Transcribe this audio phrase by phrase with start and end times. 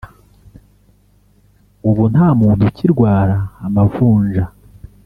[1.89, 4.43] ubu nta muntu ukirwara amavunja